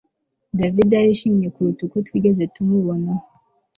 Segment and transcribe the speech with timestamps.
[0.59, 3.11] David arishimye kuruta uko twigeze tumubona